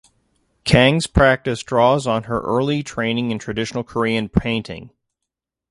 [0.63, 4.89] Kang’s practice draws on her early training in traditional Korean painting.